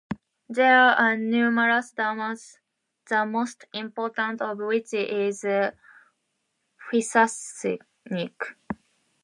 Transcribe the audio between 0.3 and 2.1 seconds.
There are numerous